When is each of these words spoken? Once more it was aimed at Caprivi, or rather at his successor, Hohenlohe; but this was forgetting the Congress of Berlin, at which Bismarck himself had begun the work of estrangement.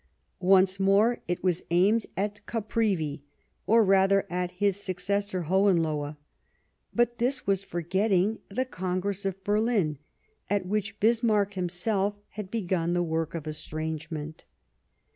Once 0.47 0.79
more 0.79 1.19
it 1.27 1.43
was 1.43 1.61
aimed 1.69 2.07
at 2.17 2.43
Caprivi, 2.47 3.21
or 3.67 3.85
rather 3.85 4.25
at 4.31 4.53
his 4.53 4.75
successor, 4.75 5.43
Hohenlohe; 5.43 6.17
but 6.91 7.19
this 7.19 7.45
was 7.45 7.63
forgetting 7.63 8.39
the 8.49 8.65
Congress 8.65 9.25
of 9.25 9.43
Berlin, 9.43 9.99
at 10.49 10.65
which 10.65 10.99
Bismarck 10.99 11.53
himself 11.53 12.17
had 12.29 12.49
begun 12.49 12.93
the 12.93 13.03
work 13.03 13.35
of 13.35 13.45
estrangement. 13.47 14.43